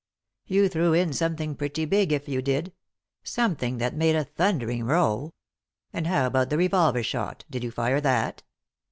"You 0.47 0.67
threw 0.67 0.93
in 0.93 1.13
something 1.13 1.53
pretty 1.53 1.85
big 1.85 2.11
if 2.11 2.27
I 2.27 2.41
did; 2.41 2.73
something 3.23 3.77
that 3.77 3.93
made 3.95 4.15
a 4.15 4.23
thundering 4.25 4.83
row. 4.85 5.35
And 5.93 6.07
how 6.07 6.25
about 6.25 6.49
the 6.49 6.57
revolver 6.57 7.03
shot; 7.03 7.45
did 7.51 7.63
you 7.63 7.69
fire 7.69 8.01
that?" 8.01 8.41